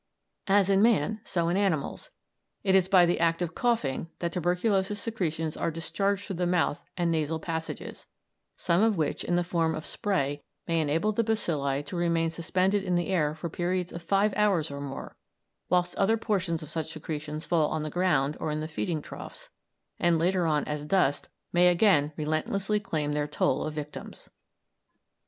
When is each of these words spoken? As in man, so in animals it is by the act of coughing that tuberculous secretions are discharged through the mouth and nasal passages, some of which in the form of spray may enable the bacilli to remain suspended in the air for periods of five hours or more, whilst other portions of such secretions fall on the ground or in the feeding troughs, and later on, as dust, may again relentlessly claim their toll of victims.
As 0.47 0.67
in 0.67 0.81
man, 0.81 1.21
so 1.23 1.47
in 1.47 1.55
animals 1.55 2.09
it 2.63 2.73
is 2.73 2.87
by 2.87 3.05
the 3.05 3.19
act 3.19 3.39
of 3.43 3.53
coughing 3.53 4.09
that 4.17 4.31
tuberculous 4.33 4.87
secretions 4.99 5.55
are 5.55 5.69
discharged 5.69 6.25
through 6.25 6.37
the 6.37 6.47
mouth 6.47 6.83
and 6.97 7.11
nasal 7.11 7.39
passages, 7.39 8.07
some 8.57 8.81
of 8.81 8.97
which 8.97 9.23
in 9.23 9.35
the 9.35 9.43
form 9.43 9.75
of 9.75 9.85
spray 9.85 10.41
may 10.67 10.81
enable 10.81 11.11
the 11.11 11.23
bacilli 11.23 11.83
to 11.85 11.95
remain 11.95 12.31
suspended 12.31 12.83
in 12.83 12.95
the 12.95 13.09
air 13.09 13.35
for 13.35 13.47
periods 13.47 13.93
of 13.93 14.01
five 14.01 14.33
hours 14.35 14.71
or 14.71 14.81
more, 14.81 15.15
whilst 15.69 15.93
other 15.97 16.17
portions 16.17 16.63
of 16.63 16.71
such 16.71 16.91
secretions 16.91 17.45
fall 17.45 17.69
on 17.69 17.83
the 17.83 17.91
ground 17.91 18.35
or 18.39 18.49
in 18.49 18.59
the 18.59 18.67
feeding 18.67 19.03
troughs, 19.03 19.51
and 19.99 20.17
later 20.17 20.47
on, 20.47 20.63
as 20.65 20.83
dust, 20.83 21.29
may 21.53 21.67
again 21.67 22.11
relentlessly 22.17 22.79
claim 22.79 23.13
their 23.13 23.27
toll 23.27 23.65
of 23.65 23.75
victims. 23.75 24.31